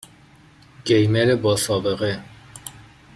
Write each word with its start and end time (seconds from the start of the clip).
گیمر 0.85 1.35
با 1.35 1.55
سابقه 1.55 2.23